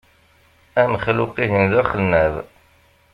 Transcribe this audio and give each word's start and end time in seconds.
Amexluq-ihin 0.81 1.65
d 1.71 1.73
axennab. 1.81 2.35